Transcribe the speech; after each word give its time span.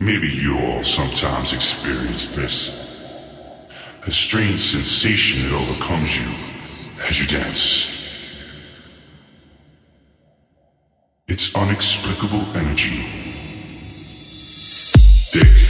Maybe 0.00 0.28
you 0.28 0.58
all 0.58 0.82
sometimes 0.82 1.54
experience 1.54 2.28
this. 2.28 2.84
A 4.06 4.10
strange 4.12 4.60
sensation 4.60 5.42
that 5.44 5.52
overcomes 5.52 6.16
you 6.18 6.26
as 7.08 7.18
you 7.18 7.26
dance. 7.26 7.92
It's 11.28 11.54
unexplicable 11.56 12.44
energy. 12.54 13.04
Dick, 15.32 15.65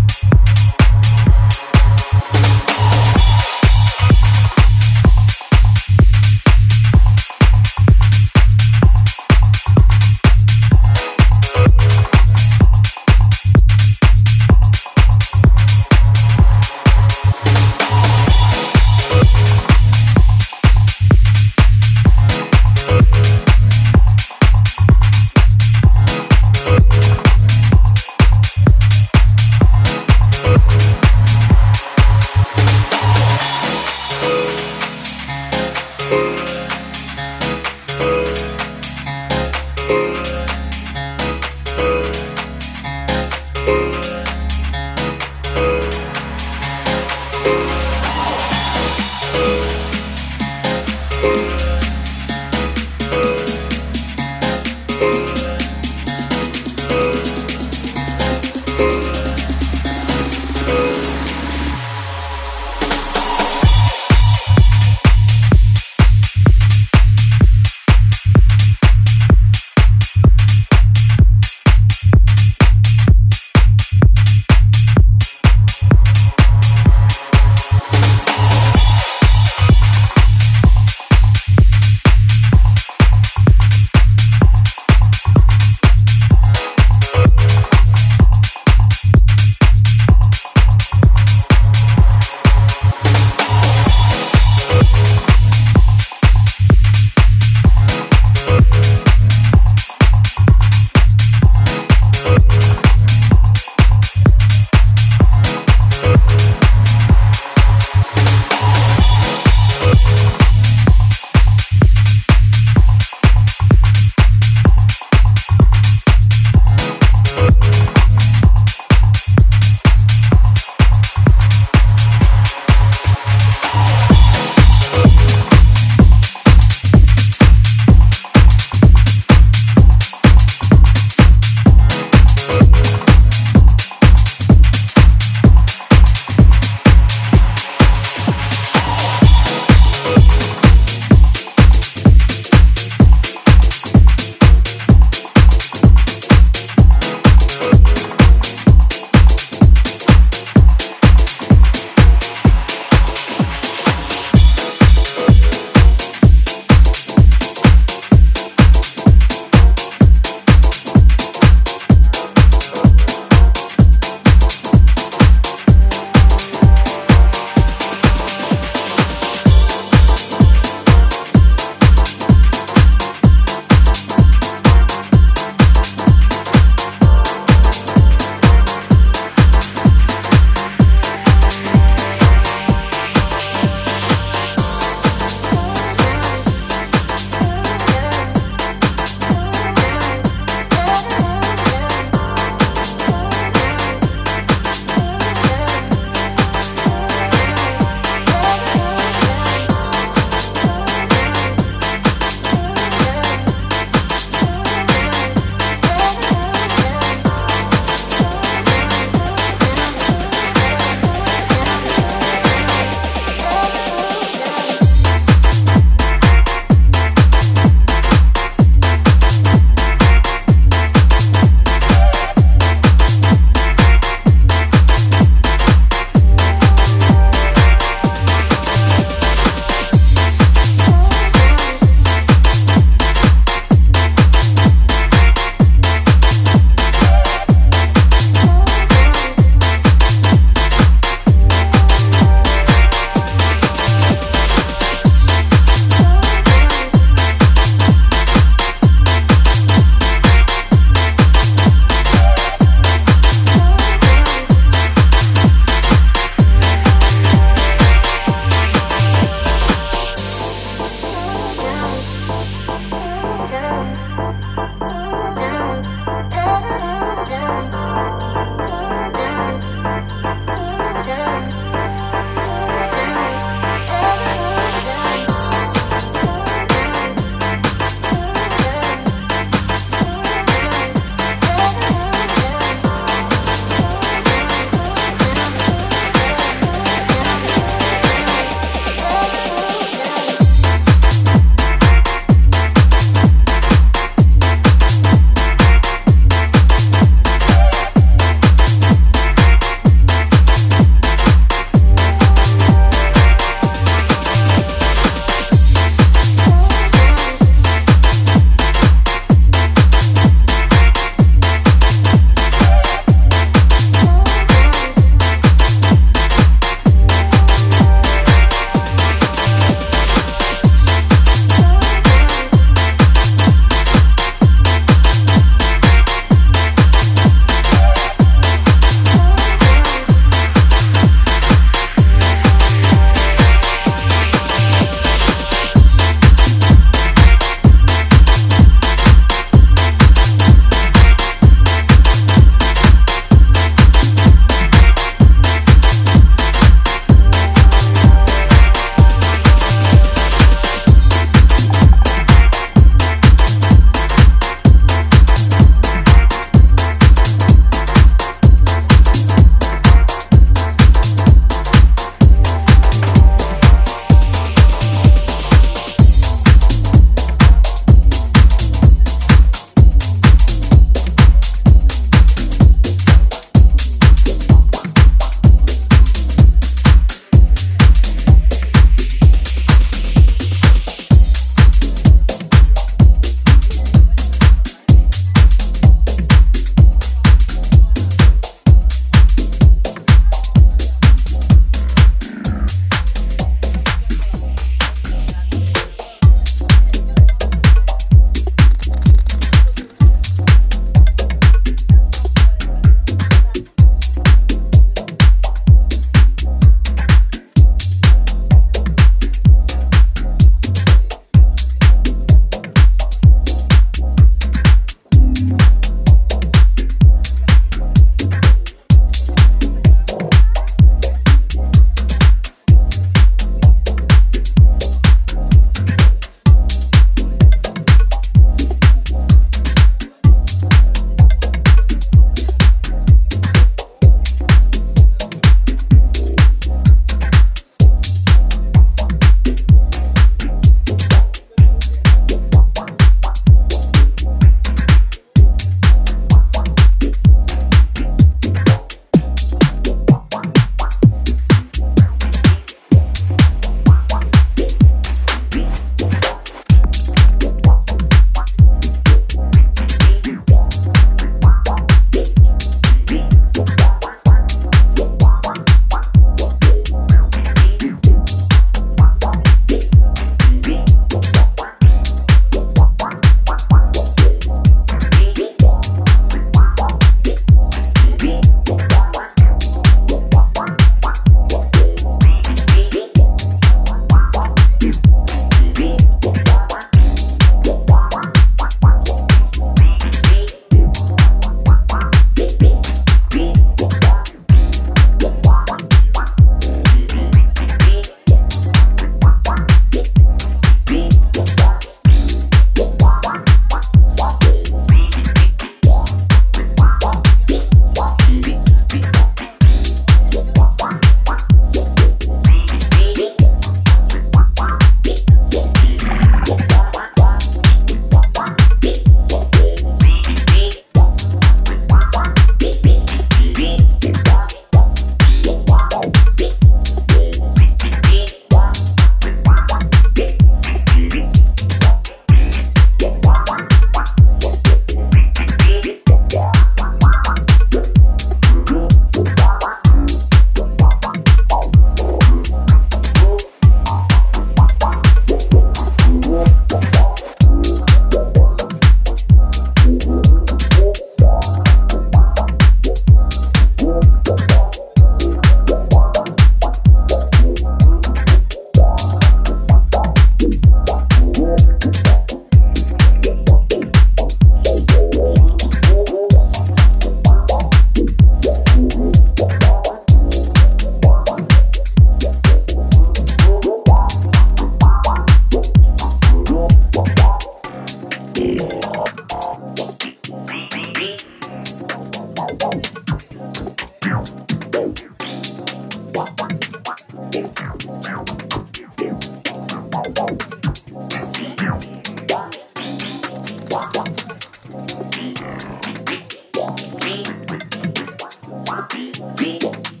beat. 599.41 600.00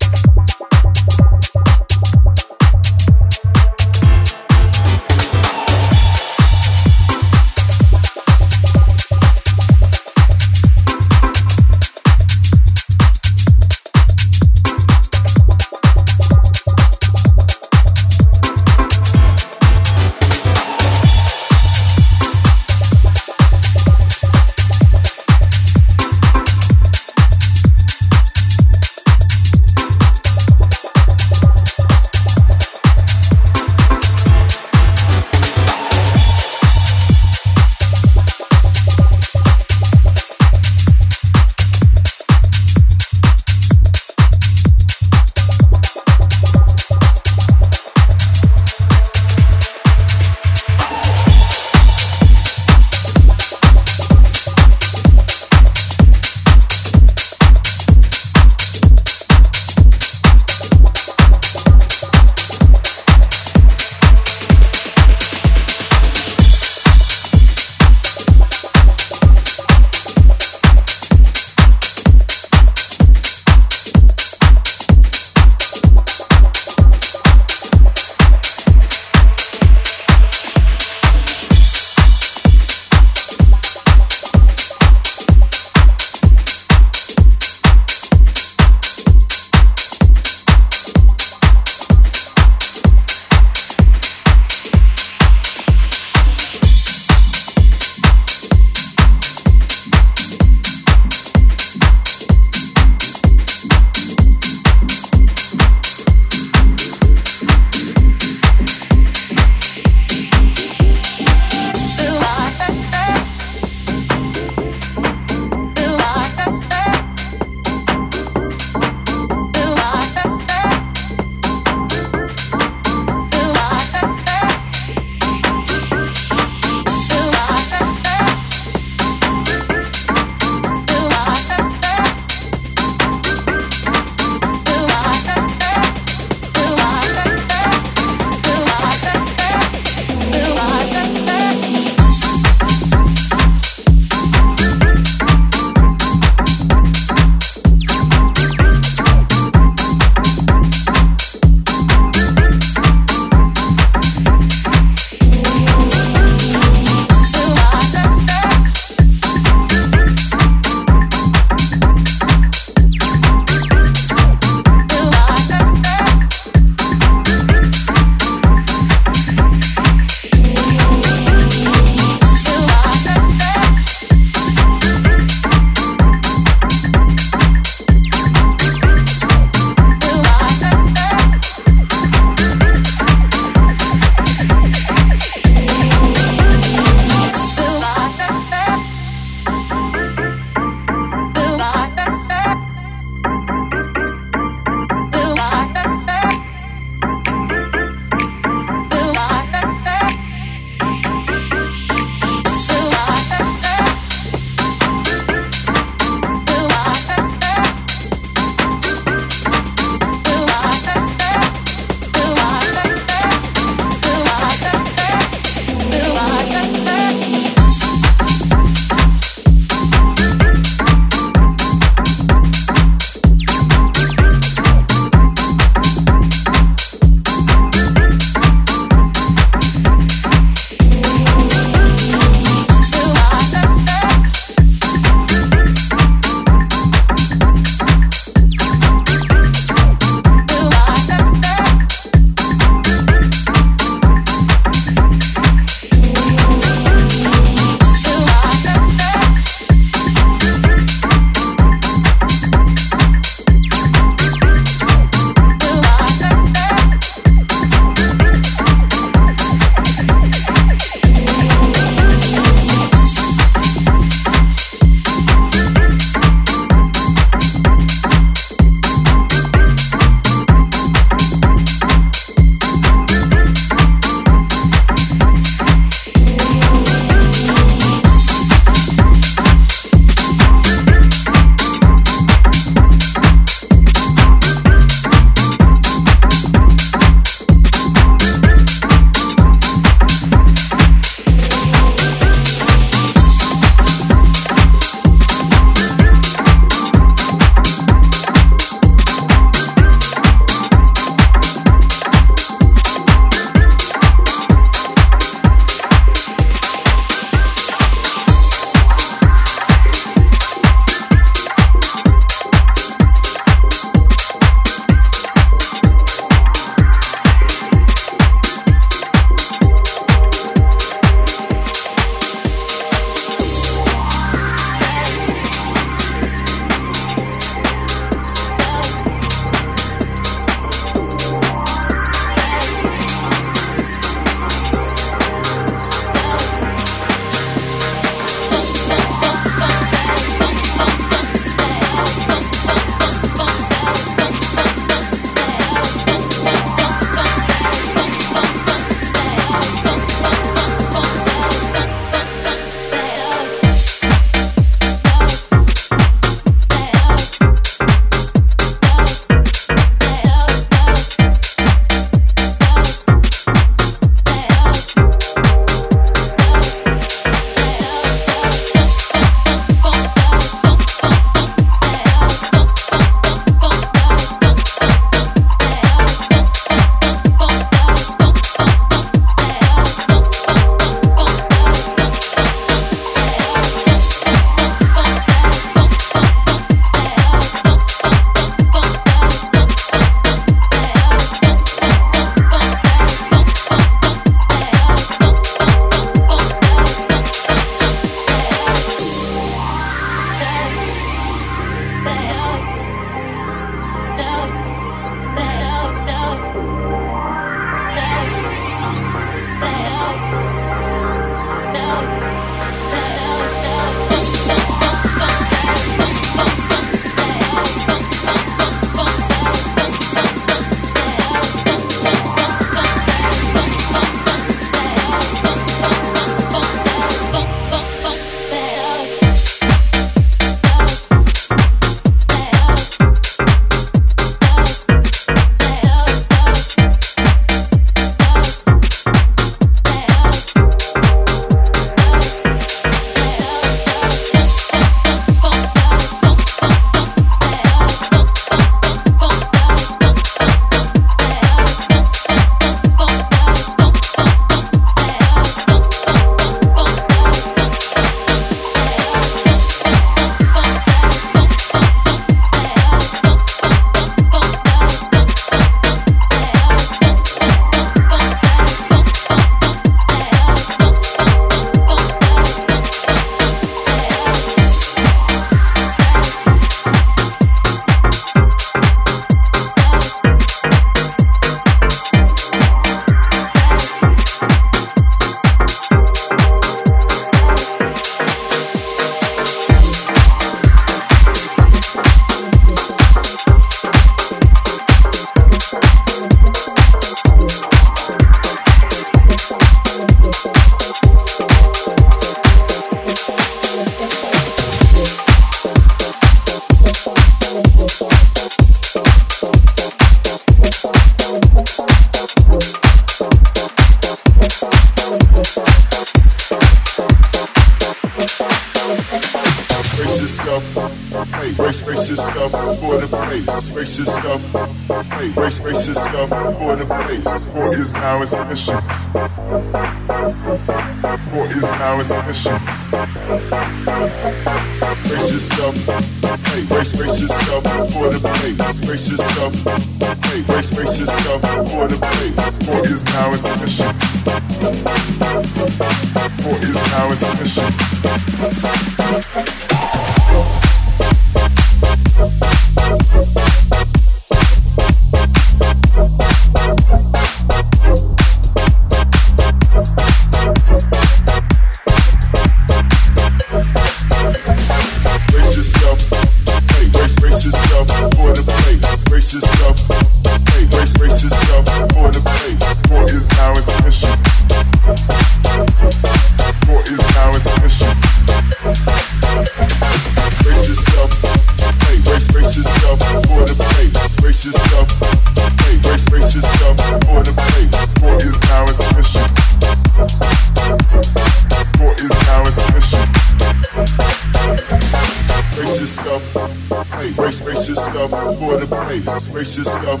race, 597.42 597.68
racist 597.68 597.90
stuff 597.90 598.10
for 598.38 598.56
the 598.56 598.66
place, 598.66 599.28
racist 599.28 599.66
stuff, 599.66 600.00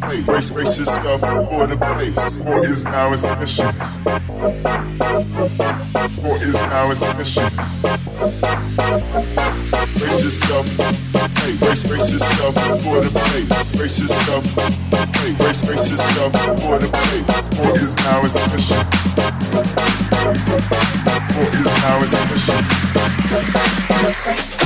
place, 0.00 0.28
race, 0.28 0.50
racist 0.50 0.88
stuff 0.88 1.20
for 1.20 1.66
the 1.66 1.76
place. 1.76 2.38
War 2.38 2.66
is 2.66 2.84
now 2.84 3.12
essential. 3.12 3.72
session. 3.72 3.74
War 6.22 6.36
is 6.36 6.60
now 6.62 6.90
essential. 6.90 7.42
session. 7.42 7.58
Racist 9.98 10.44
stuff, 10.44 10.66
hey, 11.38 11.54
race, 11.66 11.84
racist 11.86 12.26
stuff 12.34 12.54
for 12.82 13.00
the 13.00 13.10
place, 13.10 13.48
racist 13.76 14.14
stuff, 14.22 14.44
hey, 15.16 15.32
race, 15.44 15.62
racist 15.62 16.02
stuff 16.12 16.32
for 16.60 16.78
the 16.78 16.88
place. 16.88 17.48
War 17.58 17.76
is 17.78 17.94
now 17.96 18.22
essential. 18.24 18.58
session. 18.58 18.86
War 21.36 21.48
is 21.54 21.72
now 21.82 21.98
in 22.02 22.08
session. 24.08 24.57